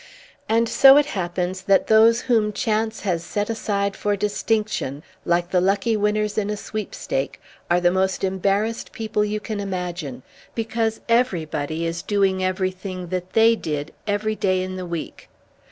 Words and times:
And 0.49 0.67
so 0.67 0.97
it 0.97 1.05
happens 1.13 1.61
that 1.61 1.85
those 1.85 2.21
whom 2.21 2.53
chance 2.53 3.01
has 3.01 3.23
set 3.23 3.51
aside 3.51 3.95
for 3.95 4.15
distinction, 4.15 5.03
like 5.25 5.51
the 5.51 5.61
lucky 5.61 5.95
winners 5.95 6.39
in 6.39 6.49
a 6.49 6.57
sweepstake, 6.57 7.39
are 7.69 7.79
the 7.79 7.91
most 7.91 8.23
embarrassed 8.23 8.93
people 8.93 9.23
you 9.23 9.39
can 9.39 9.59
imagine, 9.59 10.23
because 10.55 11.01
everybody 11.07 11.85
is 11.85 12.01
doing 12.01 12.43
everything 12.43 13.09
that 13.09 13.33
they 13.33 13.55
did 13.55 13.93
every 14.07 14.35
day 14.35 14.63
in 14.63 14.75
the 14.75 14.87
week. 14.87 15.29